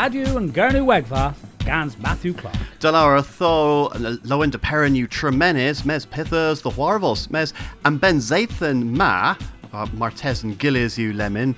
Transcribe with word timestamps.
Radio 0.00 0.38
and 0.38 0.54
Gernu 0.54 0.86
Wegva, 0.86 1.34
Gans 1.58 1.98
Matthew 1.98 2.32
Clark. 2.32 2.56
Delara 2.78 3.22
tho 3.36 3.90
lowen 4.24 4.50
de 4.50 4.56
perenu 4.56 5.06
tremenes 5.06 5.84
mes 5.84 6.06
pithers 6.06 6.62
the 6.62 6.70
warvos 6.70 7.30
mes 7.30 7.52
and 7.84 8.00
ben 8.00 8.16
zathan 8.16 8.96
ma 8.96 9.36
uh, 9.74 9.86
Martes 9.92 10.42
and 10.42 10.58
Gillies 10.58 10.96
you 10.96 11.12
lemon 11.12 11.54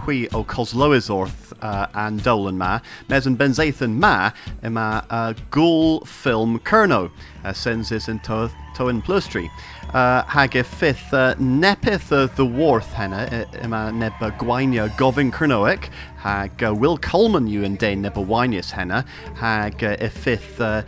hui 0.00 0.26
o 0.34 0.42
Cosloisorth 0.42 1.52
uh, 1.62 1.86
and 1.94 2.20
Dolan 2.20 2.58
ma 2.58 2.80
mes 3.08 3.26
and 3.26 3.38
ben 3.38 3.52
zathan 3.52 3.94
ma 3.94 4.32
ima 4.64 5.06
uh, 5.08 5.32
ghoul 5.50 6.00
film 6.00 6.58
kerno 6.58 7.12
uh, 7.44 7.52
sends 7.52 7.90
this 7.90 8.08
into 8.08 8.50
to 8.74 8.88
in 8.88 9.00
plustry 9.02 9.48
uh, 9.94 10.24
hag 10.24 10.56
e 10.56 10.62
fifth 10.62 11.14
uh, 11.14 11.34
nepith 11.36 12.12
uh, 12.12 12.26
the 12.34 12.44
warth 12.44 12.92
henna 12.92 13.46
ima 13.62 13.92
neb 13.92 14.12
gwainia 14.38 14.88
govin 14.96 15.30
kernoic 15.30 15.90
hag 16.18 16.62
uh, 16.62 16.74
Will 16.74 16.98
Coleman 16.98 17.46
you 17.46 17.64
and 17.64 17.78
Dane 17.78 18.02
neb 18.02 18.14
winius 18.14 18.70
henna 18.70 19.04
hag 19.36 19.82
uh, 19.82 20.08
fifth 20.08 20.60
uh, 20.60 20.82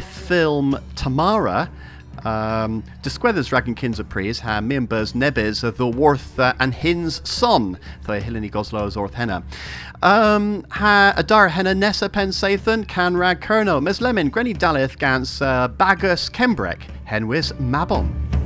film 0.00 0.78
Tamara 0.96 1.70
um, 2.24 2.82
Disgwedders 3.02 3.48
Dragon 3.48 3.74
Kins 3.74 3.98
of 3.98 4.08
Pries 4.08 4.40
ha 4.40 4.60
members 4.60 5.12
nebes 5.14 5.60
the 5.76 5.86
worth 5.86 6.38
uh, 6.38 6.54
and 6.60 6.74
hins 6.74 7.26
son 7.28 7.78
the 8.04 8.20
Hilini 8.20 8.50
Goslows 8.50 8.96
orth 8.96 9.14
henna. 9.14 9.42
Um, 10.02 10.64
ha 10.70 11.14
adar 11.16 11.48
henna 11.48 11.74
nessa 11.74 12.08
pen 12.08 12.28
sathan 12.28 12.86
can 12.86 13.16
rag 13.16 13.40
kerno 13.40 13.82
mes 13.82 14.00
lemon 14.00 14.30
grenny 14.30 14.56
dalith 14.56 14.98
gans 14.98 15.42
uh, 15.42 15.68
bagus 15.68 16.30
kembrek 16.30 16.82
henwis 17.08 17.52
mabon. 17.58 18.41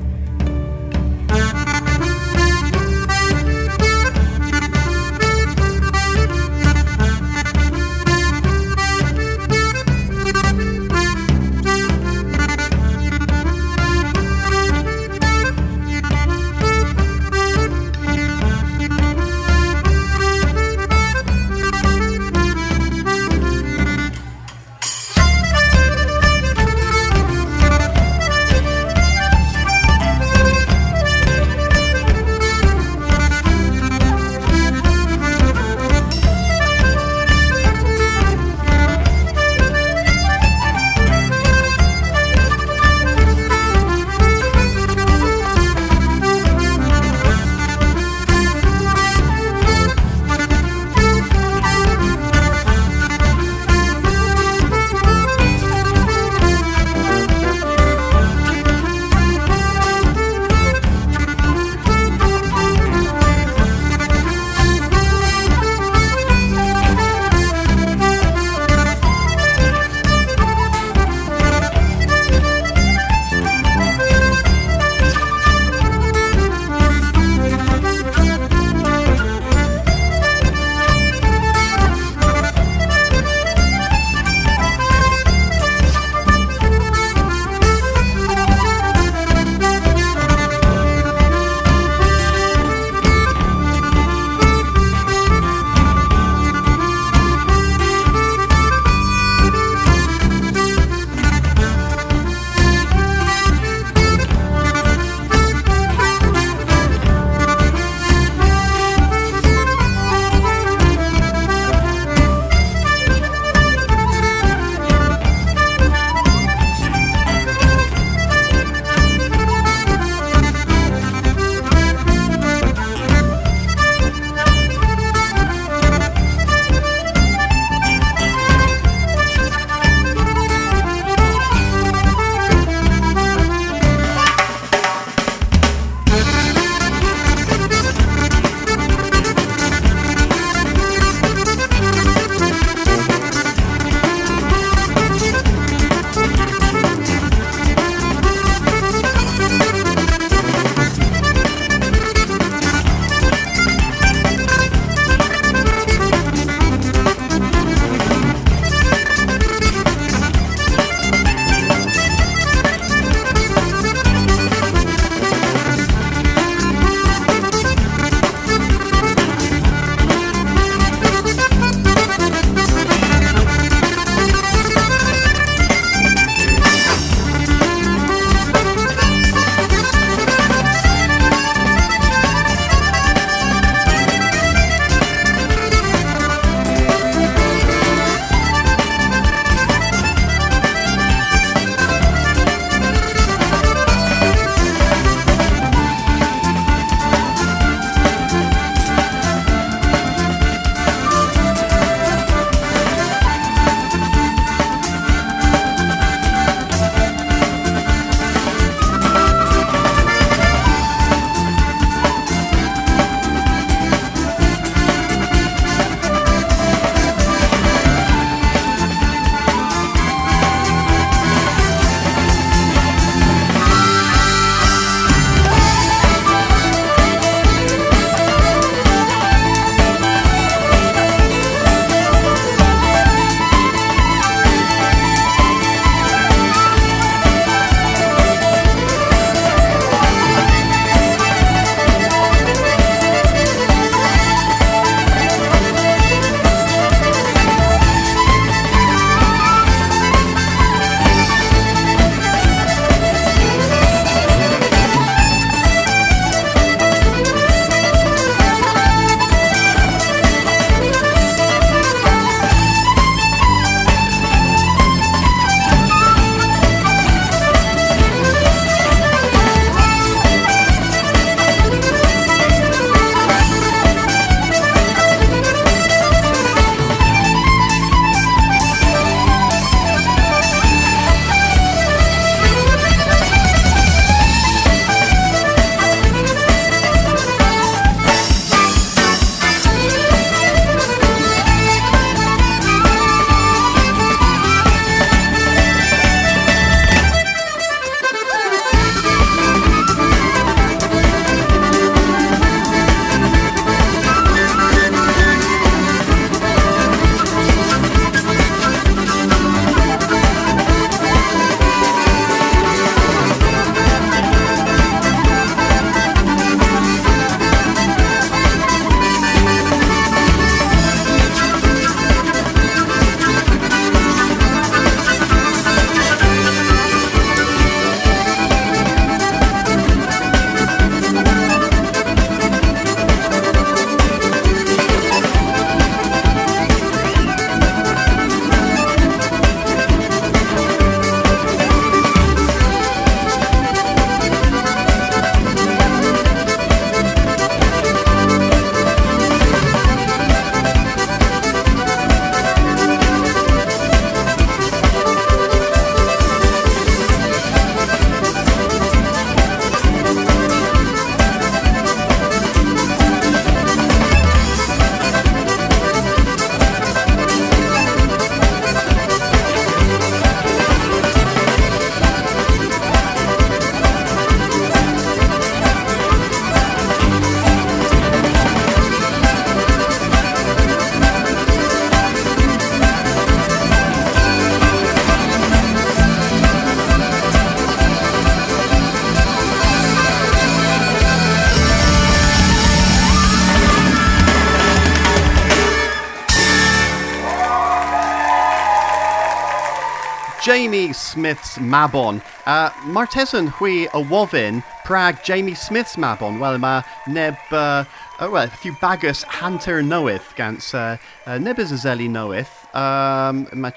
Jamie 400.56 400.94
Smith's 400.94 401.58
Mabon. 401.58 402.22
Uh, 402.46 402.70
Martesan 402.86 403.50
hui 403.50 403.84
a 403.88 404.02
wovin 404.02 404.64
Prague 404.86 405.22
Jamie 405.22 405.52
Smith's 405.52 405.96
Mabon. 405.96 406.40
Well, 406.40 406.56
ma 406.56 406.82
neb 407.06 407.36
uh, 407.50 407.84
oh, 408.20 408.30
well, 408.30 408.44
a 408.44 408.48
few 408.48 408.72
bagus 408.80 409.22
hanter 409.24 409.82
knoweth 409.82 410.32
gans 410.34 410.72
uh, 410.72 410.96
uh, 411.26 411.36
a 411.36 412.08
knoweth 412.08 412.74
um, 412.74 413.46
ma 413.52 413.68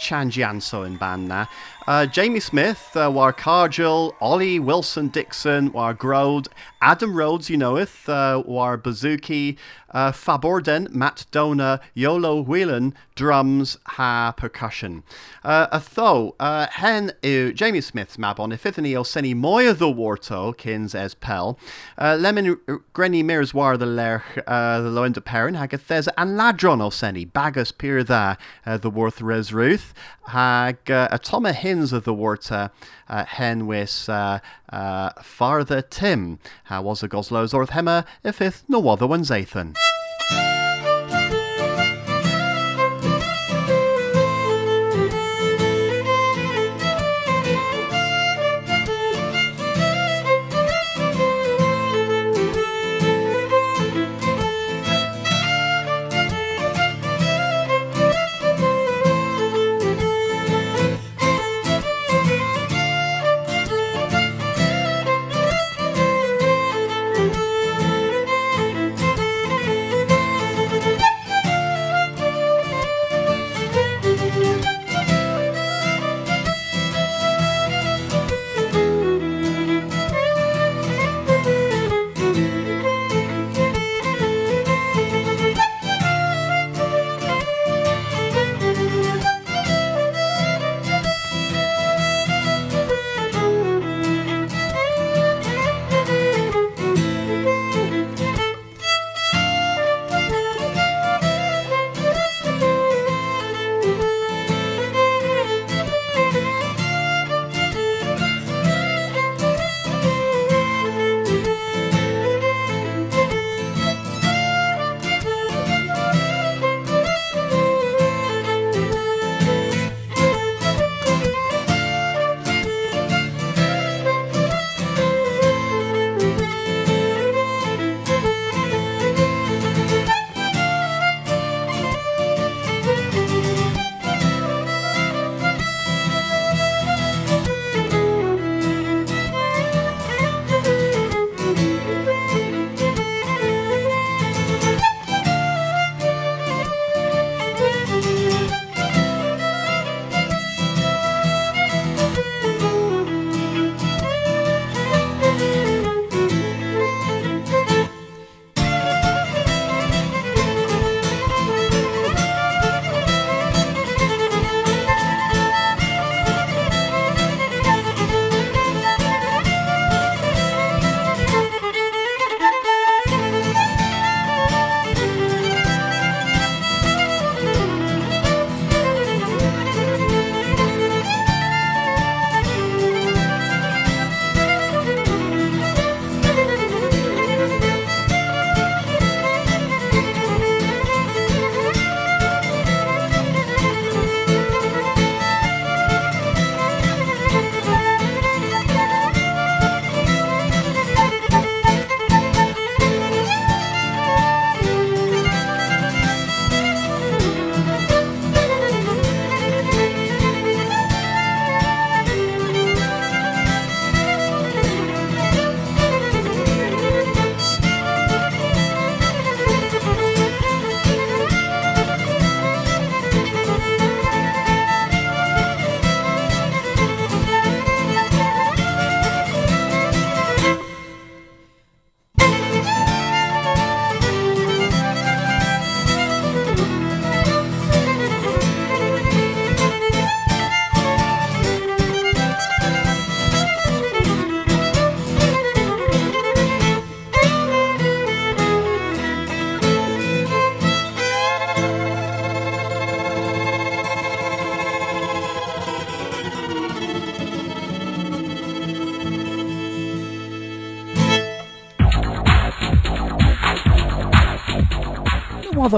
in 0.87 0.95
ban 0.95 1.27
Uh, 1.87 2.05
Jamie 2.05 2.39
Smith, 2.39 2.95
uh, 2.95 3.09
war 3.11 3.33
Cargill, 3.33 4.15
Ollie 4.21 4.59
Wilson 4.59 5.07
Dixon, 5.07 5.71
war 5.71 5.93
Grode, 5.93 6.47
Adam 6.81 7.15
Rhodes, 7.15 7.49
you 7.49 7.57
knoweth, 7.57 8.07
uh, 8.07 8.43
war 8.45 8.77
Bazuki, 8.77 9.57
uh, 9.91 10.11
Faborden, 10.11 10.89
Matt 10.91 11.25
Downer, 11.31 11.79
Iolo 11.95 12.45
Whelan, 12.45 12.93
drums, 13.15 13.77
ha 13.85 14.33
percussion. 14.37 15.03
Uh, 15.43 15.67
a 15.71 15.79
tho, 15.79 16.35
uh, 16.39 16.67
hen 16.67 17.11
Jamie 17.23 17.81
Smith's 17.81 18.17
mabon, 18.17 18.53
ifithani 18.53 18.95
o 18.95 19.03
seni 19.03 19.33
moya 19.33 19.73
the 19.73 19.87
warto, 19.87 20.55
kins 20.55 20.93
as 20.93 21.15
pel, 21.15 21.57
uh, 21.97 22.15
lemon 22.19 22.55
grenny 22.93 23.23
mirs 23.23 23.53
war 23.53 23.77
the 23.77 23.85
lerch, 23.85 24.23
uh, 24.47 24.79
the 24.79 24.89
loenda 24.89 25.23
perin, 25.23 25.55
hagathes 25.55 26.07
an 26.17 26.37
ladron 26.37 26.81
o 26.81 26.89
seni, 26.89 27.25
bagus 27.25 27.71
tha, 27.71 28.37
uh, 28.65 28.77
the 28.77 28.89
worth 28.89 29.21
res 29.21 29.51
ruth, 29.51 29.93
hag 30.27 30.89
uh, 30.91 31.07
a 31.11 31.17
toma 31.17 31.51
of 31.69 32.03
the 32.03 32.13
water, 32.13 32.71
uh, 33.07 33.25
hen 33.25 33.67
wis 33.67 34.09
uh, 34.09 34.39
uh, 34.73 35.11
farther 35.21 35.81
Tim, 35.81 36.39
how 36.65 36.81
was 36.81 37.03
a 37.03 37.07
goslows 37.07 37.53
orth 37.53 37.69
hemmer, 37.69 38.05
ifith 38.25 38.63
no 38.67 38.89
other 38.89 39.05
one's 39.05 39.29
Athan. 39.29 39.75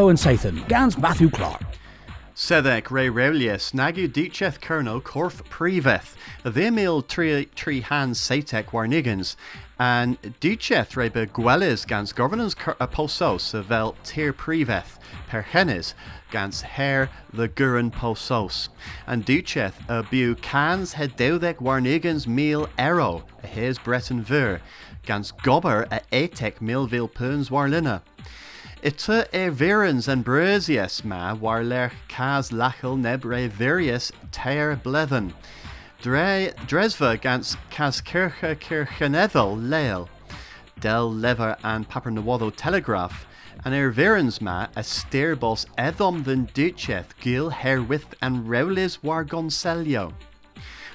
And 0.09 0.17
Sathan, 0.17 0.67
Gans 0.67 0.97
Matthew 0.97 1.29
Clark. 1.29 1.61
Sedek 2.35 2.89
Ray 2.89 3.07
Raulius, 3.07 3.71
Nagu 3.71 4.07
Dicheth 4.07 4.59
Kerno 4.59 4.99
Corf 5.01 5.43
Priveth, 5.49 6.15
the 6.43 6.65
Emil 6.65 7.01
Tri 7.03 7.45
Tri 7.55 7.81
Han 7.81 8.13
Satek 8.13 8.71
Warnigans, 8.71 9.35
And 9.77 10.21
dúcheth 10.41 10.95
rebe 10.95 11.27
gwelis 11.27 11.85
gans 11.85 12.13
governance 12.13 12.55
a 12.67 12.83
uh, 12.83 12.87
posos 12.87 13.51
vel 13.63 13.95
tir 14.03 14.31
priveth 14.33 14.97
per 15.27 15.43
genis 15.51 15.93
gans 16.29 16.61
her 16.61 17.09
the 17.33 17.47
guren 17.47 17.91
posos. 17.91 18.69
And 19.05 19.25
dúcheth 19.25 19.73
a 19.87 20.03
bu 20.03 20.35
cans 20.35 20.93
het 20.93 21.17
deudek 21.17 21.57
warnigans 21.57 22.27
mil 22.27 22.69
ero 22.77 23.23
his 23.43 23.77
breton 23.77 24.21
ver 24.21 24.61
gans 25.05 25.31
gobber 25.31 25.87
a 25.91 26.01
etek 26.11 26.59
milvil 26.59 27.11
puns 27.11 27.49
warlina. 27.49 28.01
Ita 28.83 29.27
e 29.31 29.49
virans 29.49 30.07
and 30.07 30.25
bresius 30.25 31.05
ma 31.05 31.35
war 31.35 31.63
lerch 31.63 31.93
cas 32.07 32.49
lachel 32.49 32.99
neb 32.99 33.23
re 33.23 33.47
virius 33.47 34.11
teir 34.31 34.75
blethen. 34.75 35.33
Dre, 36.01 36.51
Dresva 36.65 37.21
gans 37.21 37.57
cas 37.69 38.01
kirche 38.01 38.55
kirchenethel 38.55 39.55
leil. 39.69 40.09
Del 40.79 41.13
lever 41.13 41.55
and 41.63 41.87
papernawaddo 41.87 42.55
telegraph. 42.55 43.27
And 43.63 43.75
er 43.75 43.91
virans 43.91 44.41
ma 44.41 44.63
a 44.75 44.81
steerbos 44.81 45.67
edom 45.77 46.23
than 46.23 46.47
ducheth 46.47 47.15
gil 47.19 47.51
herwith 47.51 48.15
and 48.19 48.47
reulis 48.47 49.03
war 49.03 49.23
gonselio. 49.23 50.11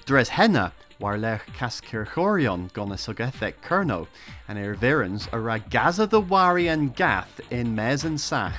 Dres 0.07 0.31
henna 0.31 0.73
war 0.99 1.19
lech 1.19 1.47
cascirchorion 1.59 2.73
gona 2.73 2.97
sogethek 2.97 3.55
kerno, 3.63 4.07
and 4.49 4.59
er 4.59 4.75
virans 4.75 5.27
a 5.29 5.37
ragaza 5.37 6.09
the 6.09 6.21
wari 6.21 6.69
and 6.69 6.95
gath 6.97 7.41
in 7.51 7.75
mes 7.75 8.05
and 8.05 8.21
sach. 8.21 8.59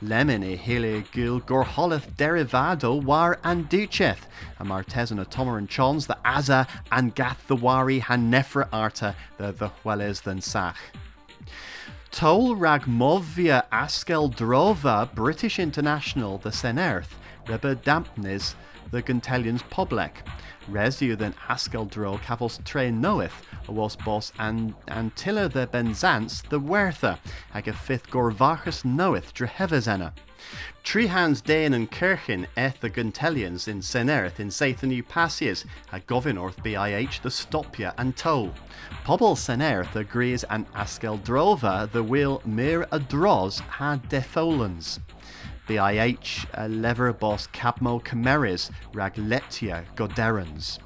Lemon 0.00 0.44
e 0.44 0.56
hele 0.56 1.04
gil 1.12 1.40
gorholeth 1.40 2.14
derivado 2.14 3.02
war 3.02 3.38
and 3.42 3.68
ducheth, 3.68 4.26
a 4.58 4.64
martesan 4.64 5.20
a 5.20 5.24
tomer 5.24 5.58
and 5.58 5.68
chons 5.68 6.06
the 6.06 6.16
aza 6.24 6.68
and 6.92 7.14
gath 7.14 7.46
the 7.46 7.56
wari 7.56 7.98
han 7.98 8.30
nefra 8.30 8.68
arta 8.72 9.14
the 9.36 9.52
the 9.52 9.68
hueles 9.68 10.22
than 10.22 10.40
sach. 10.40 10.78
Tol 12.10 12.56
rag 12.56 12.82
movia 12.82 13.64
askel 13.70 14.34
drova 14.34 15.12
British 15.14 15.58
International 15.58 16.38
the 16.38 16.50
Senerth, 16.50 17.14
reba 17.46 17.76
dampnis 17.76 18.54
the 18.90 19.02
Guntelians 19.02 19.68
public. 19.70 20.22
Resu 20.70 21.16
then 21.16 21.34
Askel 21.48 21.88
dro 21.88 22.18
cavos 22.18 22.62
tre 22.64 22.90
knoweth, 22.90 23.32
a 23.68 23.72
was 23.72 23.96
boss 23.96 24.32
and 24.38 24.74
Antilla 24.86 25.50
the 25.50 25.66
Benzance 25.66 26.42
the 26.48 26.60
Wertha, 26.60 27.18
ag 27.54 27.68
a 27.68 27.72
fifth 27.72 28.10
Gorvachus 28.10 28.84
knoweth 28.84 29.32
drehevazena. 29.34 30.12
Tree 30.84 31.08
hands 31.08 31.40
Dain 31.40 31.74
and 31.74 31.90
Kirchin 31.90 32.46
eth 32.56 32.80
the 32.80 32.88
Guntelians 32.88 33.66
in 33.66 33.80
Senerth 33.80 34.40
in 34.40 34.48
Sathanu 34.48 35.02
Passias, 35.02 35.64
a 35.92 36.00
Govinorth 36.00 36.56
BIH 36.62 37.22
the 37.22 37.28
Stopia 37.28 37.92
and 37.98 38.16
Toll. 38.16 38.54
Pobble 39.04 39.36
Senerth 39.36 39.96
agrees 39.96 40.44
and 40.44 40.70
Askel 40.72 41.18
Drova 41.20 41.90
the 41.90 42.02
wheel 42.02 42.40
mir 42.44 42.86
a 42.92 42.98
droz 42.98 43.60
had 43.60 44.02
defolans. 44.08 45.00
BIH 45.68 46.46
uh, 46.56 46.66
lever 46.66 47.12
boss 47.12 47.46
Cabmo 47.48 48.02
Cameris 48.02 48.70
Ragletia 48.94 49.84
Goderans. 49.96 50.78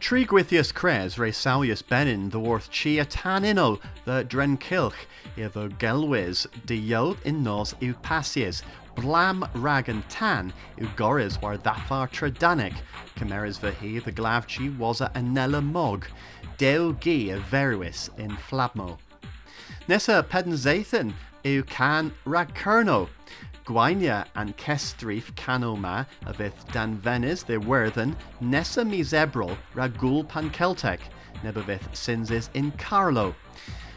Trigwithius 0.00 0.72
Cres 0.72 1.18
re 1.18 1.32
Sauius 1.32 1.86
Benin 1.86 2.30
the 2.30 2.38
worth 2.38 2.70
Chia 2.70 3.04
Tanino 3.04 3.80
the 4.04 4.24
Drenkilch 4.24 4.94
the 5.34 5.68
Gelwis 5.78 6.46
de 6.64 6.76
Yod 6.76 7.18
in 7.24 7.42
nos 7.42 7.74
u 7.80 7.92
Passies 7.94 8.62
Blam 8.94 9.44
Rag 9.56 9.88
and 9.88 10.08
Tan 10.08 10.52
u 10.78 10.86
Goris 10.96 11.42
war 11.42 11.56
Thafar 11.56 12.08
Tredanic 12.08 12.74
Cameris 13.16 13.58
Vahi 13.58 14.02
the 14.02 14.12
Glavchi 14.12 14.74
was 14.78 15.00
a 15.00 15.10
Anella 15.16 15.62
Mog 15.62 16.06
Deu 16.56 16.98
Gi 17.00 17.30
a 17.30 17.38
Veruis 17.40 18.16
in 18.16 18.30
Flabmo. 18.30 18.96
Nessa 19.88 20.24
Pedenzathan 20.30 21.12
u 21.44 21.64
Can 21.64 22.12
Ragkerno 22.24 23.08
Gwainia 23.64 24.26
and 24.34 24.56
Kestrif 24.56 25.32
Canoma 25.34 26.06
a 26.26 26.32
fydd 26.32 27.46
de 27.46 27.58
werthen 27.58 28.16
nesa 28.40 28.84
misebral 28.84 29.56
ragul 29.74 30.28
pan 30.28 30.50
Celtec 30.50 31.00
neb 31.42 31.56
a 31.56 31.78
sinsis 31.92 32.50
in 32.54 32.72
Carlo. 32.72 33.34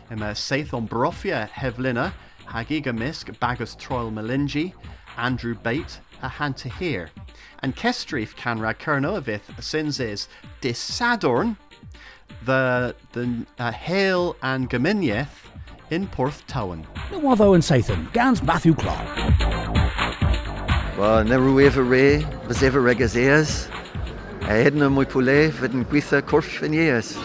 Yma 0.10 0.34
seithon 0.36 0.88
brofia 0.88 1.50
heflina 1.50 2.14
hagig 2.46 2.86
misg 2.86 3.38
bagus 3.40 3.76
troil 3.76 4.12
melingi 4.12 4.74
Andrew 5.18 5.56
Bate 5.56 6.00
a 6.22 6.30
hanta 6.30 6.70
here. 6.70 7.10
And 7.60 7.76
Kestrif 7.76 8.36
can 8.36 8.60
rag 8.60 8.80
kerno 8.80 9.18
a 9.18 9.22
fydd 9.22 9.64
sinsis 9.64 10.28
disadorn 10.62 11.58
the, 12.46 12.96
the 13.14 13.46
uh, 13.60 13.72
hail 13.72 14.36
and 14.42 14.70
Gaminieth 14.70 15.53
in 15.94 16.08
Porth 16.08 16.46
Towan. 16.48 16.86
Nawatho 17.12 17.54
and 17.54 17.64
Sathan, 17.64 18.12
Gans 18.14 18.42
Matthew 18.42 18.74
Clark. 18.74 19.08
Well, 20.98 21.24
na 21.24 21.38
ruéh 21.38 21.70
ré 21.70 22.26
bes 22.48 22.62
éh 22.62 22.74
regus 22.74 23.16
éas, 23.16 23.70
a 24.42 24.64
héna 24.64 24.90
mu 24.92 25.06
pulé 25.06 25.52
fid 25.52 25.74
an 25.74 25.86
gcuitha 25.86 26.22
corf 26.22 26.46
finnéas. 26.46 27.18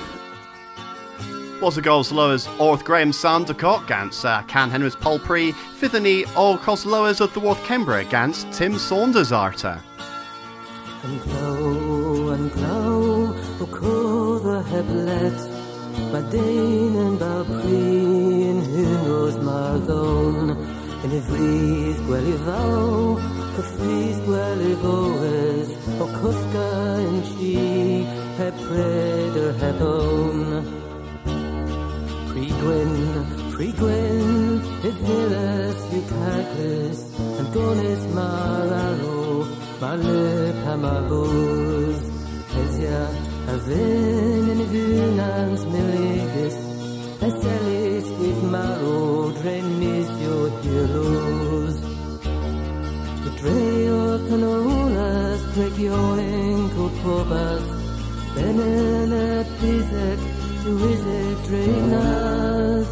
Was 1.63 1.77
a 1.79 1.83
goals 1.83 2.13
lowers 2.13 2.47
Orth 2.59 2.85
Graham 2.85 3.11
Sandercock 3.11 3.85
against 3.85 4.25
uh, 4.25 4.43
Can 4.49 4.71
Henrys 4.71 4.95
Polpree, 4.95 5.53
Fithany 5.81 6.25
all 6.37 6.57
cos 6.57 6.85
lowers 6.87 7.21
of 7.21 7.33
the 7.35 7.41
Worth 7.41 7.59
Kembra 7.65 8.07
against 8.07 8.53
Tim 8.53 8.79
Saunders 8.79 9.33
Arter. 9.33 9.81
And 11.03 11.21
glow 11.23 12.29
and 12.31 12.53
glow, 12.53 13.35
o 13.61 13.69
co 13.71 14.39
the 14.39 14.63
heblet, 14.69 15.58
ma 16.13 16.21
dain 16.31 16.97
and 16.97 17.19
ba 17.19 17.45
preen, 17.45 18.63
who 18.71 18.85
knows 19.07 19.37
Marthone, 19.49 20.51
and 21.03 21.13
if 21.13 21.31
we've 21.31 22.01
gwelly 22.07 22.37
Cyffrys 23.59 24.19
gwely 24.23 24.75
fywyd 24.79 25.71
o 25.99 26.07
cwthga 26.13 26.67
yn 27.03 27.17
si 27.27 27.55
heb 28.39 28.55
pred 28.69 29.39
yr 29.41 29.57
hebwn. 29.65 30.45
Pri 32.31 32.47
gwyn, 32.61 32.95
pri 33.57 33.69
gwyn, 33.81 34.31
ddilys 35.03 35.81
yw 35.99 36.05
caglys 36.13 37.01
yn 37.19 37.51
gonus 45.79 46.59
mar 46.59 47.25
arw, 47.25 47.29
mar 47.29 47.35
lyp 47.35 47.39
am 47.39 47.39
a 47.39 47.39
bwrdd. 47.39 47.39
Hesia 47.39 47.39
a 47.39 47.39
fyn 47.39 47.39
yn 47.39 47.39
y 47.39 47.45
ddynans 47.45 47.49
miligus, 47.49 47.69
eselus 47.79 48.07
gyda 48.19 48.47
marw 48.53 49.33
drenis 49.39 50.11
yw 50.27 50.43
hilos. 50.63 51.77
Dreo 53.39 54.19
canolas, 54.29 55.41
gregioen 55.55 56.71
copobas, 56.75 57.67
benen 58.35 59.13
et 59.13 59.47
pisec, 59.61 60.21
tu 60.65 60.73
isec 60.91 61.39
drenas. 61.47 62.89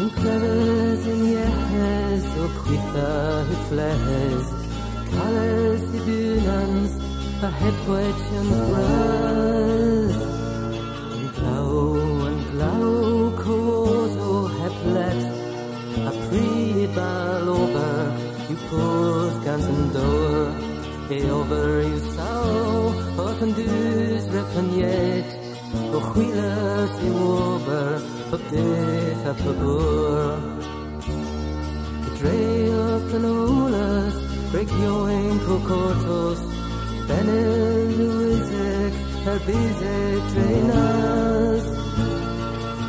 In 0.00 0.10
cleves 0.10 1.06
in 1.06 1.24
yehes, 1.34 2.24
o 2.40 2.48
quitha 2.64 3.44
hifles, 3.50 4.48
cales 5.12 5.84
idunans, 6.00 6.92
a 7.42 7.50
hebwech 7.60 8.24
and 8.40 8.50
bras. 8.70 10.31
Glau 11.72 12.26
and 12.28 12.42
glau 12.52 13.32
cooso 13.42 14.30
oh, 14.30 14.46
heplet, 14.60 15.20
a 16.08 16.12
pri 16.24 16.86
balober, 16.96 17.96
you 18.48 18.56
pose 18.68 19.36
guns 19.44 19.66
and 19.72 19.92
door 19.94 20.72
e 21.10 21.30
over 21.30 21.82
you 21.88 21.98
saw 22.14 22.92
och 23.22 23.42
en 23.42 23.52
dus 23.52 24.24
repaniet 24.36 25.30
och 25.94 26.02
skillas 26.02 26.90
i 27.06 27.10
over 27.10 28.00
och 28.32 28.40
det 28.50 28.58
är 29.28 29.34
på 29.34 29.52
bor 29.60 30.36
Betrayal 32.04 33.14
and 33.16 33.26
olas 33.26 34.14
break 34.52 34.70
your 34.82 35.10
ankle 35.10 35.60
cortos 35.68 36.40
Benin 37.08 37.88
Luisic 37.98 38.31
her 39.24 39.38
bizek 39.46 40.22
trainers. 40.32 41.64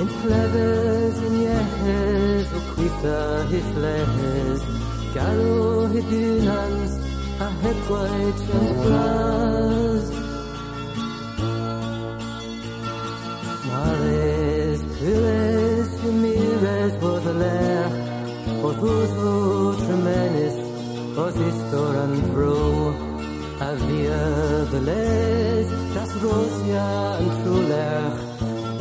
In 0.02 0.08
clevers 0.22 1.18
in 1.28 1.34
yehes 1.46 2.48
och 2.58 2.66
quitha 2.75 3.44
hifles 3.52 4.62
Garw 5.13 5.88
hydynans 5.94 6.94
a 7.46 7.48
hebwaith 7.62 8.44
yn 8.60 8.68
blas. 8.81 10.07
Mares, 13.68 14.81
pyles, 14.98 15.92
ymires 16.10 16.98
bod 17.03 17.29
y 17.29 17.36
lech, 17.44 17.98
oedd 18.66 18.84
wrtho 18.88 19.38
tremenis, 19.86 20.57
ihr 24.03 24.68
belet, 24.72 25.72
das 25.96 26.11
Rosia 26.24 26.87
yn 27.24 27.31
trwlech, 27.44 28.22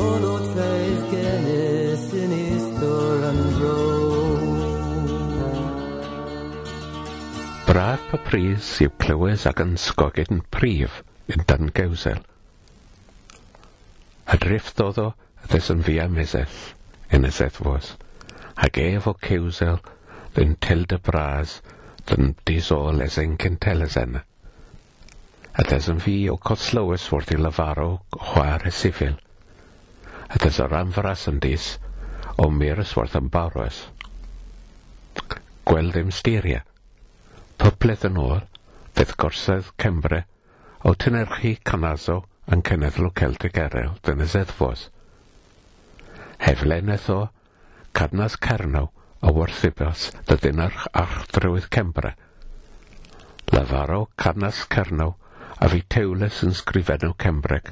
o 0.03 0.09
lot 0.25 0.47
feich 0.57 1.05
genus 1.13 2.07
yn 2.23 2.35
istor 2.39 3.27
yn 3.31 3.41
ro. 3.61 3.77
Braf 7.69 8.03
pa 8.11 8.21
pris 8.27 8.73
yw 8.85 8.93
clywes 9.03 9.47
ac 9.51 9.63
yn 9.65 9.77
sgoged 9.81 10.33
yn 10.35 10.43
prif 10.55 10.99
yn 11.33 11.47
dan 11.49 11.71
gewsel. 11.77 12.21
A 14.27 14.39
drifft 14.43 14.83
oedd 14.85 15.01
o 15.05 15.09
ddes 15.47 15.71
yn 15.73 15.85
fia 15.87 16.09
meseth 16.11 16.59
yn 17.15 17.29
y 17.29 17.33
sethfos, 17.33 17.95
ac 18.67 18.81
ef 18.83 19.09
o 19.11 19.15
cewsel 19.29 19.81
yn 20.43 20.57
tilda 20.65 20.99
bras 21.11 21.61
dyn 22.11 22.35
disol 22.49 23.03
esen 23.07 23.39
cyntel 23.41 23.87
esen. 23.87 24.21
Ydes 25.61 25.85
yn 25.93 25.99
fi 26.01 26.15
o 26.33 26.39
Cotlywys 26.41 27.03
wrth 27.13 27.35
i 27.35 27.37
Lafaro 27.37 27.89
chwaer 28.15 28.63
y 28.65 28.71
sifil. 28.73 29.19
Ydes 30.33 30.57
o 30.65 30.69
ranfras 30.71 31.27
yn 31.29 31.43
dis 31.45 31.67
o 32.41 32.47
Myrysworth 32.49 33.19
yn 33.21 33.29
barwys. 33.35 33.83
Gweld 35.69 35.93
ddim 35.93 36.09
styria. 36.09 36.63
Pybledd 37.61 38.09
yn 38.09 38.17
ôl, 38.23 38.41
fydd 38.97 39.13
gorsedd 39.21 39.69
Cembre 39.85 40.23
o 40.89 40.97
tynerchu 40.97 41.53
Canazo 41.69 42.23
yn 42.49 42.65
cenedl 42.65 43.13
Celtic 43.21 43.61
Erel 43.61 43.93
dyn 44.09 44.25
y 44.25 44.33
Zeddfos. 44.33 44.89
Hefleneth 46.49 47.11
o 47.13 47.21
Cadnas 47.93 48.41
Cernaw 48.41 48.89
o 49.21 49.37
Werthibos 49.37 50.09
dydyn 50.33 50.65
ar 50.65 50.87
Archdrywydd 51.05 51.69
Cembre. 51.77 52.17
Lefaro 53.53 54.07
Cadnas 54.17 54.65
Cernaw 54.73 55.19
a 55.63 55.69
fi 55.71 55.79
Tewles 55.87 56.41
yn 56.43 56.57
sgrifennu 56.59 57.13
Cembreg, 57.23 57.69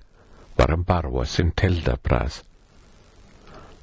bar 0.55 0.70
yn 0.76 0.85
barwa 0.87 1.24
sy'n 1.26 1.48
Tilda 1.59 1.96
Bras. 1.98 2.37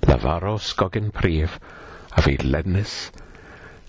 Lafaro 0.07 0.53
Sgogin 0.63 1.09
Prif, 1.11 1.57
a 2.15 2.23
fi 2.23 2.37
Lennis, 2.39 2.93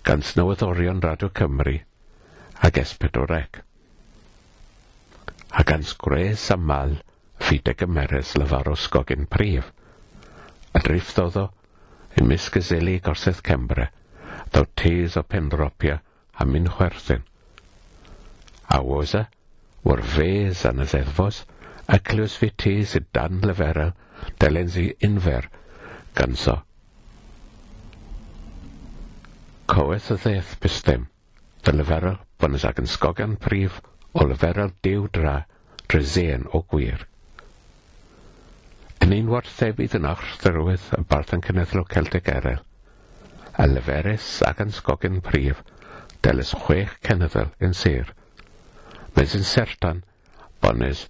gan 0.02 0.24
snywyddorion 0.26 1.04
Radio 1.04 1.30
Cymru, 1.30 1.76
ac 2.66 2.80
Espedorec. 2.82 3.62
A 5.54 5.62
gan 5.62 5.86
Sgres 5.86 6.48
a 6.50 6.58
Mal, 6.58 6.98
fi 7.38 7.62
Degemeres 7.62 8.34
Lafaro 8.42 8.74
Sgogin 8.74 9.30
Prif, 9.30 9.70
a 10.74 10.82
drifthodd 10.82 11.38
o 11.44 11.48
yn 12.18 12.26
misg 12.26 12.58
y 12.58 12.66
zili 12.72 12.98
gorsedd 13.06 13.38
Cembre, 13.46 13.92
daw 14.50 14.66
tes 14.74 15.14
o 15.14 15.22
pendropia 15.22 16.02
a 16.34 16.44
min 16.44 16.66
chwerthin. 16.74 17.22
A 18.66 18.82
wosa, 18.82 19.28
e? 19.28 19.37
o'r 19.86 20.02
fes 20.14 20.64
yn 20.68 20.82
y 20.82 20.86
ddeddfos 20.90 21.42
ac 21.94 22.12
lwysfiti 22.16 22.74
sydd 22.88 23.06
dan 23.16 23.38
lyfera 23.44 23.90
delen 24.42 24.70
sy 24.72 24.88
unfer 25.08 25.46
ganso. 26.18 26.56
Coes 29.68 30.08
y 30.12 30.16
ddeth 30.22 30.56
bystem, 30.64 31.06
dy 31.64 31.74
lyferol 31.76 32.18
bonus 32.40 32.64
ac 32.68 32.82
yn 32.82 32.90
sgogan 32.90 33.36
prif 33.44 33.78
o 34.16 34.26
lyferol 34.26 34.72
diw 34.86 35.06
dra 35.14 35.36
drysen 35.88 36.46
o 36.56 36.62
gwir. 36.72 37.04
Yn 39.04 39.14
un 39.14 39.30
warthebydd 39.32 39.96
yn 40.00 40.08
ochr 40.10 40.32
dderwydd 40.42 40.86
y 40.98 41.02
barth 41.10 41.34
yn 41.36 41.44
cynnyddol 41.46 41.86
Celtic 41.92 42.28
erel, 42.32 42.60
a 43.54 43.66
lyferus 43.70 44.30
ac 44.48 44.64
yn 44.64 44.74
sgogan 44.74 45.20
prif, 45.24 45.62
delys 46.26 46.52
chwech 46.64 46.98
cenedl 47.06 47.52
yn 47.64 47.76
sir. 47.76 48.10
Mae'n 49.16 49.32
sy'n 49.32 49.48
sertan 49.54 50.04
bonus 50.64 51.06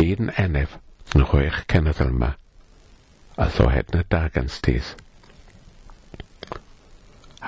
un 0.00 0.30
enef 0.44 0.76
yn 1.14 1.26
chwech 1.30 1.64
cenedl 1.70 2.12
yma 2.12 2.34
a 3.40 3.46
ddohed 3.48 3.94
na 3.94 4.02
da 4.12 4.26
gan 4.34 4.50
stys. 4.52 4.94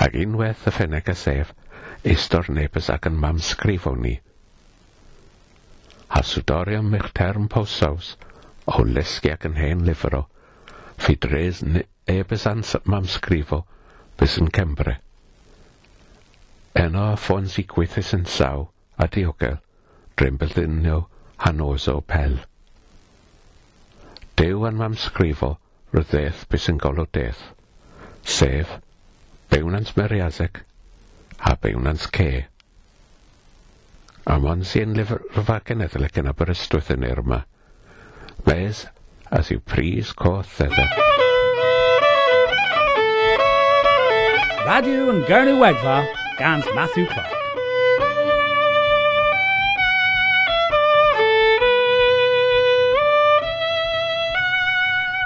Ac 0.05 0.15
unwaith 0.17 0.67
y 0.71 0.73
ffeneg 0.73 1.11
a 1.13 1.15
sef, 1.23 1.51
eistor 2.13 2.49
nebys 2.49 2.89
ac 2.95 3.09
yn 3.11 3.19
mam 3.25 3.41
sgrifo 3.45 3.93
ni. 3.99 4.15
A 6.09 6.23
sudorion 6.25 6.89
mych 6.95 7.11
term 7.19 7.49
posaws, 7.53 8.15
o 8.73 8.85
lesgi 8.89 9.35
ac 9.35 9.45
yn 9.51 9.59
hen 9.61 9.85
lifro, 9.89 10.25
fi 10.97 11.17
dres 11.27 11.61
ebys 12.17 12.47
a'n 12.49 12.65
mam 12.95 13.09
sgrifo, 13.17 13.63
bys 14.17 14.39
yn 14.41 14.49
Cembre. 14.57 14.97
Eno 16.79 17.11
a 17.13 17.17
ffons 17.21 17.59
i 17.61 17.67
gwythus 17.69 18.15
yn 18.17 18.25
saw, 18.25 18.65
a 19.03 19.09
diogel, 19.11 19.59
drwy'n 20.17 20.39
bellunio 20.39 20.99
hanos 21.43 21.89
o 21.91 21.99
pel. 22.07 22.39
Dew 24.39 24.63
yn 24.69 24.79
mamsgrifo 24.79 25.57
ryddeth 25.97 26.47
beth 26.51 26.65
sy'n 26.67 26.79
golodeth, 26.83 27.43
sef 28.23 28.79
bewnans 29.53 29.93
meriaseg 29.99 30.63
a 31.51 31.57
bewnans 31.59 32.07
ce. 32.15 32.47
A 34.31 34.39
mon 34.39 34.63
sy'n 34.63 34.95
lyfrfa 34.97 35.59
genedl 35.67 36.07
ac 36.07 36.23
yn 36.23 36.31
Aberystwyth 36.31 36.93
yn 36.95 37.07
Irma, 37.11 37.43
mes 38.47 38.87
as 39.35 39.51
yw 39.51 39.63
pris 39.67 40.15
coth 40.15 40.61
edda. 40.63 40.87
Radio 44.63 45.11
yn 45.11 45.25
Gernywedfa 45.27 46.03
gans 46.39 46.71
Matthew 46.79 47.11
Clark. 47.11 47.42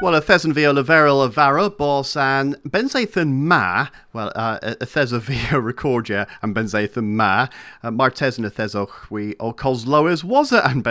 Well, 0.02 0.12
y 0.12 0.20
thesyn 0.20 0.52
fi 0.52 0.66
o 0.66 0.74
leferol 0.74 1.22
y 1.24 1.32
faro, 1.32 1.70
bos 1.70 2.14
ma, 2.16 3.88
well, 4.12 4.30
uh, 4.35 4.59
y 4.62 4.85
thesa 4.85 5.22
fi 5.22 5.56
o 5.56 5.59
recordia 5.59 6.26
an 6.42 6.52
benzaethyn 6.52 7.14
ma, 7.16 7.48
uh, 7.82 7.90
mar 7.90 8.11
tesyn 8.11 8.44
y 8.44 8.50
theswch 8.50 9.09
wi 9.09 9.35
o 9.40 9.54
cos 9.54 9.87
lowers 9.87 10.22
was 10.22 10.52
it 10.52 10.62
an 10.66 10.82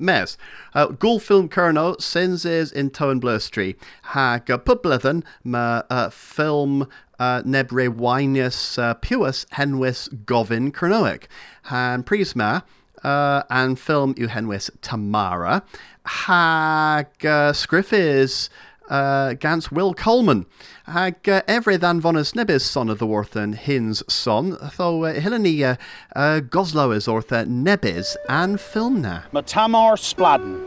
mes. 0.00 0.36
Uh, 0.74 0.86
Gul 0.86 1.20
film 1.20 1.48
Kerno, 1.48 2.00
sins 2.02 2.44
is 2.44 2.72
in 2.72 2.90
Town 2.90 3.20
Blurstry, 3.20 3.76
hag 4.10 4.50
uh, 4.50 4.58
pybledden 4.58 5.22
ma 5.44 5.82
uh, 5.88 6.10
film 6.10 6.88
uh, 7.20 7.42
nebre 7.42 7.88
wainius 7.94 8.76
uh, 8.76 8.94
piwas 8.94 9.46
henwys 9.50 10.08
gofyn 10.24 10.72
Kernoic. 10.72 11.28
Han 11.66 12.02
prisma, 12.02 12.64
uh, 13.02 13.42
an 13.50 13.76
film 13.76 14.14
yw 14.14 14.70
Tamara 14.80 15.62
hag 16.04 17.06
uh, 17.24 17.52
sgriffis 17.52 18.48
uh, 18.90 19.34
gans 19.34 19.70
Will 19.70 19.94
Coleman. 19.94 20.46
Hag 20.86 21.28
uh, 21.28 21.42
efrydd 21.42 21.80
anfonus 21.80 22.34
nebys 22.34 22.62
son 22.62 22.88
the 22.88 22.96
ddwarthen 22.96 23.54
hins 23.54 24.02
son, 24.08 24.56
tho 24.76 25.04
uh, 25.04 25.14
hyllen 25.14 25.42
ni 25.42 25.64
uh, 25.64 25.76
uh, 26.16 26.40
goslowers 26.40 27.08
orth 27.08 27.32
uh, 27.32 27.44
nebys 27.44 28.16
an 28.28 28.56
ffilm 28.56 29.00
na. 29.00 29.22
Spladen, 29.32 30.60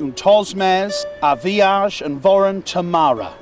un 0.00 0.12
tosmes 0.12 1.04
a 1.22 1.36
viage 1.36 2.02
yn 2.02 2.20
foren 2.20 2.62
Tamara. 2.62 3.34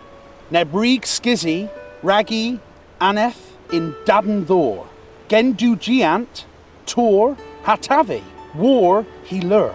Nebrig 0.51 1.03
skizzy, 1.03 1.71
ragi, 2.03 2.61
aneth 3.01 3.57
in 3.73 3.95
daden 4.05 4.45
ddor. 4.45 4.87
Gen 5.29 5.53
du 5.53 5.77
giant, 5.77 6.45
tor, 6.85 7.37
hatavi, 7.63 8.23
war 8.55 9.07
he 9.25 9.41
lur. 9.41 9.75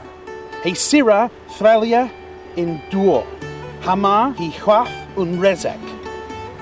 He 0.64 0.74
sira 0.74 1.32
threlia 1.50 2.12
in 2.56 2.82
duo. 2.90 3.26
Hama 3.82 4.34
hi 4.38 4.50
chwath 4.50 5.18
un 5.18 5.38
rezek. 5.38 5.80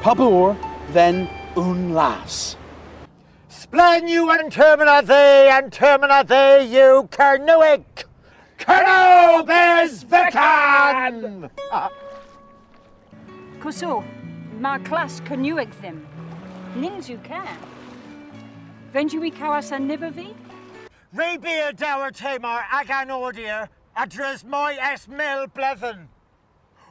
Pabur 0.01 0.57
then 0.91 1.27
un 1.55 1.93
las. 1.93 2.57
Splen 3.49 4.07
you 4.07 4.29
and 4.29 4.51
termina 4.51 5.05
they 5.05 5.49
and 5.49 5.71
termina 5.71 6.25
they 6.27 6.65
you 6.65 7.07
Kernuic. 7.11 8.05
Kerno 8.59 9.45
bez 9.45 10.03
vecan. 10.03 11.49
Cwsw, 13.59 14.03
mae 14.59 14.79
clas 14.79 15.19
cynwyg 15.27 15.73
ddim. 15.81 15.99
Nings 16.75 17.09
yw 17.09 17.19
can. 17.23 17.57
Fe'n 18.93 19.09
i 19.11 19.31
cawas 19.31 19.71
a 19.71 19.79
nifer 19.79 20.13
fi? 21.15 21.21
Ray 21.21 21.38
beer 21.38 21.71
dower 21.71 22.12
tamar 22.12 22.65
agan 22.71 23.08
ordir 23.10 23.67
adres 23.95 24.43
moi 24.43 24.78
es 24.82 25.08
mil 25.08 25.47
blethen. 25.47 26.08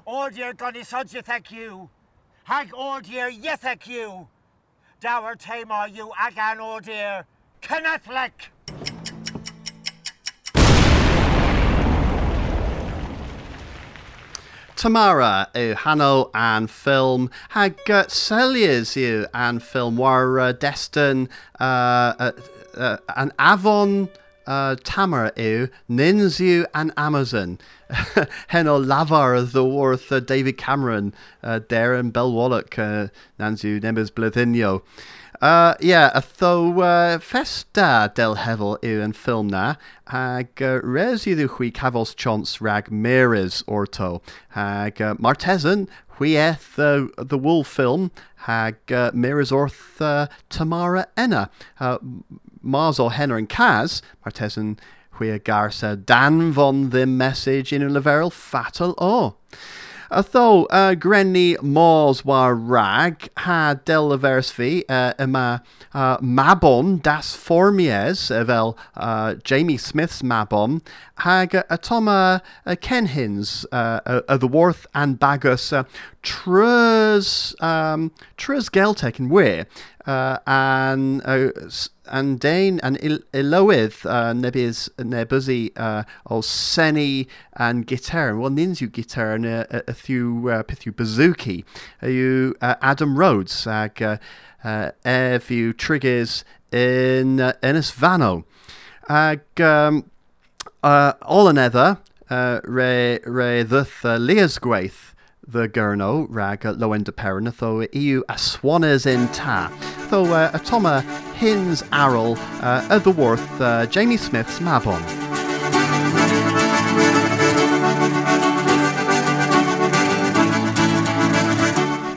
Ordir 0.07 0.57
goni 0.57 0.81
sodjethek 0.81 1.51
you. 1.51 1.89
Hag 2.45 2.71
ordir 2.73 3.31
yethek 3.43 3.87
you. 3.87 4.29
Dower 5.01 5.35
tamar 5.37 5.89
you 5.89 6.13
agan 6.21 6.59
ordir. 6.59 7.25
Kennethlek. 7.63 8.51
Tamara 14.77 15.49
yw 15.55 15.75
Hano 15.77 16.31
an 16.35 16.67
ffilm 16.67 17.31
hag 17.51 17.79
uh, 17.89 18.05
Celias 18.05 18.97
yw 18.97 19.27
an 19.33 19.61
ffilm 19.61 19.97
war 19.97 20.39
uh, 20.41 20.53
destyn 20.53 21.29
uh, 21.59 22.13
uh, 22.19 22.33
uh, 22.77 22.99
an 23.17 23.33
afon 23.39 24.09
uh, 24.47 24.77
tamar 24.85 25.33
yw 25.37 25.71
Ninsiw 25.89 26.67
and 26.75 26.93
Amazon. 26.97 27.59
Hen 28.49 28.69
o 28.69 28.79
lafar 28.81 29.37
y 29.39 29.47
ddwrth 29.47 30.13
uh, 30.13 30.21
David 30.21 30.59
Cameron, 30.59 31.15
uh, 31.43 31.61
Darren 31.61 32.13
Belwalloch, 32.13 32.79
uh, 32.79 33.09
Nansiw 33.39 33.81
Nebys 33.81 34.11
Blyddinio. 34.11 34.83
Uh, 35.41 35.75
yeah, 35.81 36.11
a 36.15 36.23
tho 36.39 36.81
uh, 36.81 37.19
festa 37.19 38.11
del 38.15 38.37
hevel 38.37 38.79
yw 38.87 39.03
yn 39.05 39.13
ffilm 39.13 39.51
na, 39.53 39.75
ag 40.09 40.63
uh, 40.63 40.79
res 40.81 41.27
iddo 41.29 41.49
chwi 41.51 41.69
rag 42.61 42.91
meres 42.91 43.63
orto, 43.67 44.23
ag 44.55 45.03
uh, 45.03 45.15
Martesan 45.17 45.89
chwieth 46.17 46.79
uh, 46.79 47.09
the 47.23 47.37
wool 47.37 47.65
film, 47.65 48.11
hag 48.47 48.77
uh, 48.93 49.11
meres 49.13 49.51
orth 49.53 50.01
uh, 50.01 50.29
Tamara 50.49 51.09
enna. 51.17 51.51
Uh, 51.81 51.99
Mars 52.65 52.99
o 52.99 53.09
Henner 53.09 53.37
and 53.37 53.49
Kaz, 53.49 54.03
Martesan 54.25 54.79
chwi 55.15 55.39
garsa 55.41 56.05
dan 56.05 56.53
von 56.53 56.91
the 56.91 57.07
message 57.07 57.73
in 57.73 57.83
a 57.83 57.89
leverel 57.89 58.33
fatal 58.33 58.95
o. 58.99 59.37
Atho 60.11 60.67
uh, 60.71 60.95
Grenny 60.95 61.61
Mors 61.61 62.25
war 62.25 62.55
rag 62.55 63.29
ha 63.39 63.75
del 63.85 64.11
leversfi 64.11 64.85
uh, 64.89 65.13
yma 65.15 65.63
uh, 65.93 66.19
Mabon 66.19 67.03
das 67.03 67.35
Formies 67.35 68.31
uh, 68.31 68.45
fel 68.45 68.79
uh, 68.97 69.35
Jamie 69.43 69.77
Smith's 69.77 70.23
Mabon 70.23 70.83
hag 71.19 71.55
uh, 71.55 71.63
atoma 71.71 72.43
uh, 72.67 72.77
Kenhins 72.77 73.67
uh, 73.73 74.37
the 74.37 74.47
Worth 74.47 74.87
and 74.95 75.19
Bagus 75.19 75.73
uh, 75.73 75.85
Trus 76.23 77.55
um, 77.61 78.13
Trus 78.37 78.69
Geltek 78.69 79.19
and 79.19 79.31
Weir 79.31 79.67
uh, 80.07 80.39
and 80.47 81.23
uh, 81.25 81.51
and 82.07 82.39
Dane 82.39 82.81
and 82.83 82.99
Ilowydd 82.99 84.07
uh, 84.07 84.33
nebysi 85.03 85.71
uh, 85.77 86.05
o 86.31 86.41
seni 86.41 87.29
and 87.55 87.87
guitar. 87.87 88.37
Well, 88.37 88.51
ninsiw 88.51 88.93
guitar 88.93 89.35
and 89.35 89.47
a, 89.47 89.95
few 89.95 90.49
uh, 90.51 90.63
pithu 90.63 90.93
bazooki. 90.93 91.65
You 92.03 92.55
uh, 92.61 92.75
Adam 92.83 93.17
Rhodes 93.19 93.67
ag 93.67 94.03
uh, 94.03 94.19
uh, 94.63 95.39
few 95.39 95.73
triggers 95.73 96.45
in 96.71 97.41
uh, 97.41 97.53
Ynys 97.63 97.91
Fano. 97.91 98.45
Ag 99.09 99.61
um, 99.61 100.11
uh, 100.83 101.15
all 101.23 101.49
another 101.49 101.99
uh, 102.31 102.61
re, 102.65 103.19
re 103.25 103.63
the 103.63 103.89
uh, 104.05 104.17
Leas 104.17 104.59
gweith 104.59 105.14
the 105.47 105.69
gurno 105.69 106.27
rag 106.29 106.63
loen 106.63 107.05
de 107.05 107.13
perin 107.13 107.53
tho 107.53 107.87
eu 107.93 108.23
aswanes 108.29 109.07
in 109.07 109.29
ta. 109.29 109.71
Tho 110.09 110.25
uh, 110.25 110.51
atoma 110.53 111.03
hins 111.35 111.83
arrol 111.93 112.37
uh, 112.63 113.01
worth 113.17 113.61
uh, 113.61 113.87
Jamie 113.87 114.17
Smith's 114.17 114.61
Mabon. 114.61 115.01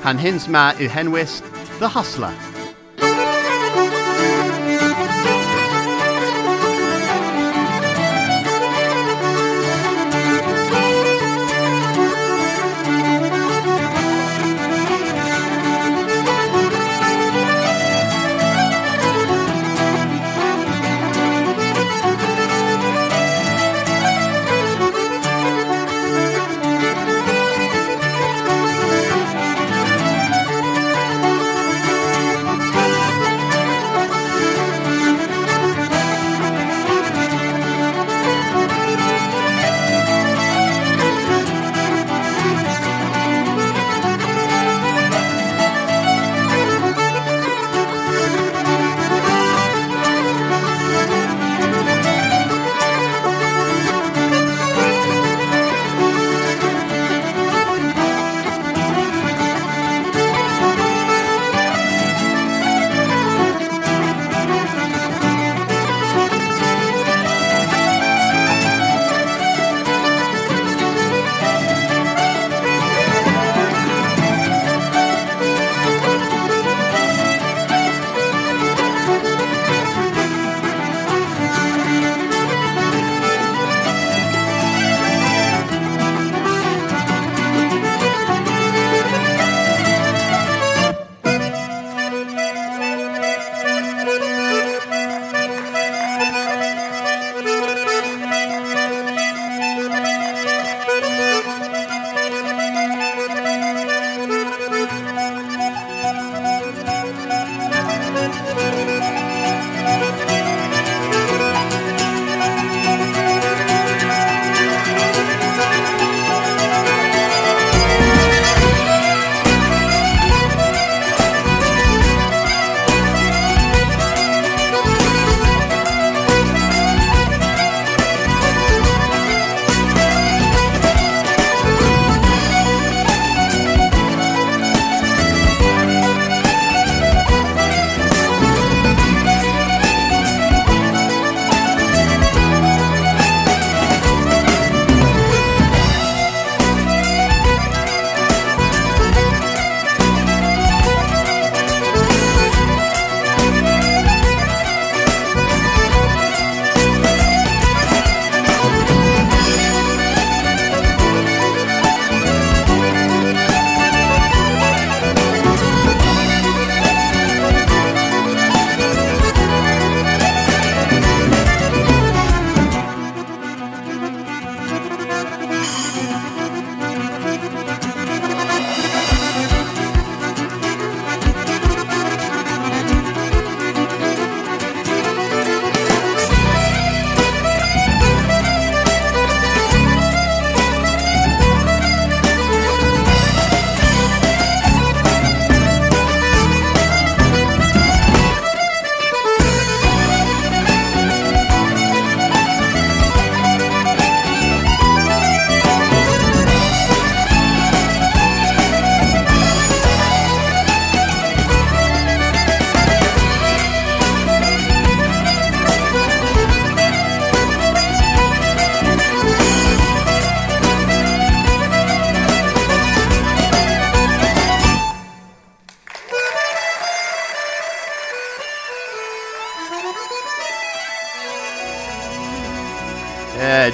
Han 0.03 0.17
hins 0.17 0.47
ma 0.47 0.71
u 0.79 0.87
henwys 0.87 1.41
The 1.79 1.89
Hustler. 1.89 2.46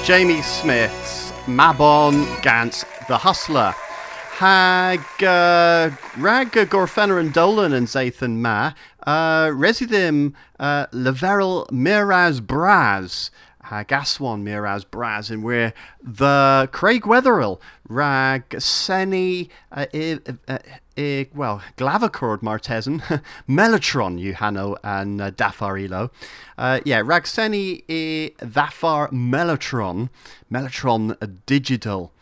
Jamie 0.03 0.41
Smith's 0.41 1.31
Mabon 1.45 2.25
Gant 2.41 2.83
the 3.07 3.17
Hustler. 3.17 3.73
Hag 4.33 4.99
uh, 5.23 5.91
rag 6.17 6.57
and 6.57 7.33
dolan 7.33 7.71
and 7.71 7.87
Zathan 7.87 8.35
ma 8.39 8.73
uh, 9.07 9.47
residim 9.47 10.33
uh, 10.59 10.87
leverel 10.87 11.71
miraz 11.71 12.41
braz 12.41 13.29
hag 13.63 13.91
aswan 13.91 14.43
miraz 14.43 14.85
braz 14.85 15.29
and 15.29 15.43
we're 15.43 15.73
the 16.01 16.69
Craig 16.71 17.03
Weatherhill 17.03 17.59
rag 17.87 18.55
seni 18.59 19.49
uh, 19.71 19.85
uh, 20.47 20.57
well 21.33 21.61
glavicord 21.77 22.41
martesan 22.41 23.01
mellotron 23.49 24.19
Yuhano 24.21 24.77
and 24.83 25.21
uh, 25.21 25.31
dafarilo 25.31 26.09
uh, 26.57 26.79
yeah 26.85 27.01
rag 27.03 27.27
seni 27.27 27.83
i 27.89 28.31
thafar 28.39 29.09
mellotron 29.11 30.09
mellotron 30.51 31.17
digital 31.45 32.12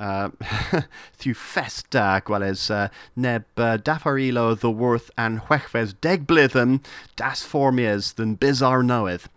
uh, 0.00 0.30
through 1.14 1.34
festa 1.34 2.22
gwelys 2.24 2.70
uh, 2.70 2.88
neb 3.14 3.44
uh, 3.56 3.76
dafarilo 3.76 4.58
the 4.58 4.70
worth 4.70 5.10
and 5.16 5.42
chwechfes 5.42 5.94
deg 6.00 6.26
blithyn 6.26 6.80
das 7.16 7.44
formias 7.44 8.14
than 8.14 8.34
bizarre 8.34 8.82
knoweth. 8.82 9.28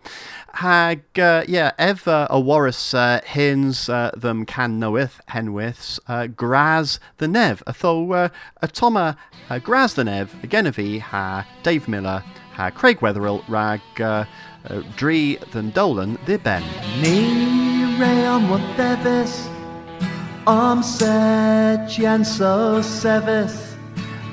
Hag, 0.54 1.02
uh, 1.18 1.44
yeah, 1.46 1.72
ev 1.78 2.06
a 2.06 2.28
warus 2.30 2.94
uh, 2.94 3.20
hins 3.26 3.86
them 3.86 4.46
can 4.46 4.78
knoweth 4.78 5.20
henwiths 5.28 5.98
graz 6.36 6.98
the 7.18 7.28
nev. 7.28 7.62
Atho 7.66 8.14
uh, 8.14 8.28
a 8.62 8.68
toma 8.68 9.16
uh, 9.50 9.58
graz 9.58 9.94
the 9.94 10.04
nev, 10.04 10.34
again 10.42 10.66
of 10.66 10.78
e 10.78 10.98
ha 10.98 11.46
Dave 11.62 11.88
Miller, 11.88 12.22
ha 12.52 12.70
Craig 12.70 13.00
Weatherhill, 13.00 13.44
rag 13.48 13.80
Dree 14.96 15.36
than 15.52 15.70
Dolan 15.70 16.18
the 16.24 16.38
Ben. 16.38 16.62
Ni 17.02 17.98
ream 17.98 18.50
o 18.50 19.53
ddefus 20.44 20.46
Om 20.46 20.82
setian 20.82 22.24
so 22.24 22.80
sefus 22.80 23.76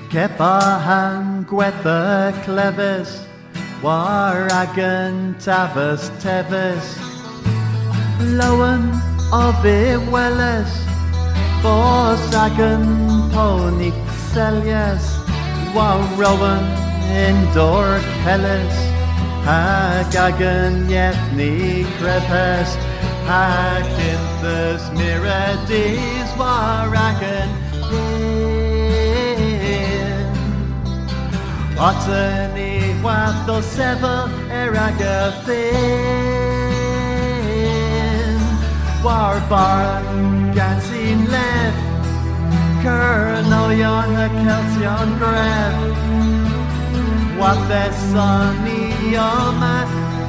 Cepahan 0.10 1.46
gwetha 1.46 2.34
clefus 2.44 3.26
War 3.82 4.48
agan 4.52 5.36
tafus 5.36 6.10
tefus 6.22 7.00
Lowen 8.20 8.92
o 9.32 9.52
fi 9.62 9.98
welys 10.12 10.72
Fos 11.62 12.34
agan 12.34 13.32
pony 13.32 13.92
celias 14.34 15.04
War 15.74 16.00
rowan 16.18 16.64
indoor 17.10 18.00
celys 18.24 18.76
Hag 19.44 20.16
agan 20.16 20.90
yethni 23.22 23.28
crepes 23.28 23.28
Hag 23.28 23.86
inthus 23.86 24.84
miradis 24.96 26.30
war 26.38 26.96
agan 26.96 27.50
in. 27.92 28.72
Otani 31.78 33.02
wath 33.02 33.50
o 33.50 33.62
sefyl 33.62 34.30
er 34.52 34.76
ag 34.76 35.02
y 35.02 35.32
ffyn 35.44 36.02
War 39.04 39.40
bar 39.50 40.04
gan 40.54 40.82
sy'n 40.82 41.26
lef 41.32 41.76
Cyrnoion 42.84 44.12
y 44.14 44.28
Celtion 44.46 45.10
gref 45.18 45.76
Wath 47.40 47.72
eson 47.72 48.56
i 48.68 48.70
yma 49.18 49.78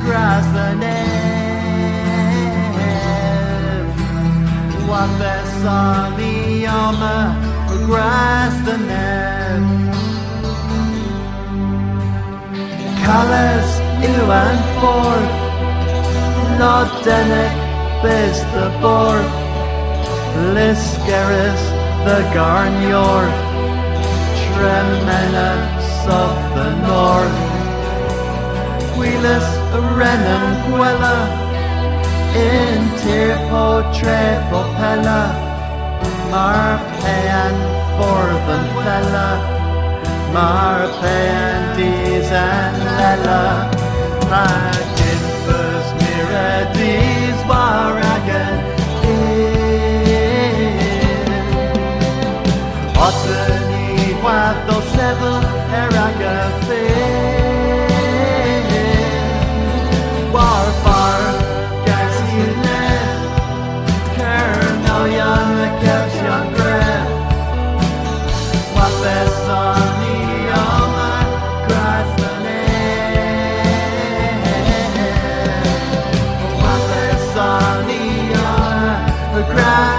gras 0.07 0.51
y 0.57 0.75
nef 0.81 1.42
Wath 4.89 5.23
eson 5.35 6.19
i 6.21 6.65
yma 6.67 7.17
gras 7.87 8.57
y 8.75 8.77
nef 8.89 9.65
Calais 13.05 13.71
Iwan 14.11 14.59
Ford 14.79 15.31
Nodenic 16.59 17.55
Biz 18.03 18.39
the 18.55 18.69
Borth 18.81 19.33
Liscaris 20.55 21.63
the 22.05 22.21
Garnior 22.35 23.23
Tremenus 24.41 25.89
of 26.09 26.35
the 26.57 26.71
North. 26.87 27.39
Wheelus 28.97 29.49
Renan 29.97 30.45
Gwella 30.67 31.42
In 32.35 32.81
Tirpo 33.03 33.83
Trepopella 33.93 35.23
Marpean 36.31 37.55
Forthan 37.97 38.65
Fella. 38.83 39.61
Marpeandis 40.33 42.31
and 42.33 42.77
Lella 42.97 43.69
Magifus 44.33 45.87
Miradis 46.01 47.39
Waragan 47.49 48.57
Otani 53.07 54.17
Watho 54.25 54.79
Sevel 54.95 55.43
Eraga 55.83 56.37
War 56.67 57.02
Yama 79.43 79.92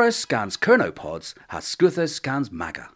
Ascorus 0.00 0.16
scans 0.16 0.56
Kernopods, 0.56 1.34
has 1.48 1.64
Scuthus 1.64 2.14
scans 2.14 2.50
Maga. 2.50 2.90